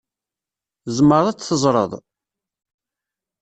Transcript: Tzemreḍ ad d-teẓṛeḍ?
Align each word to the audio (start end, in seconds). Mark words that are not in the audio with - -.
Tzemreḍ 0.83 1.25
ad 1.27 1.35
d-teẓṛeḍ? 1.37 1.91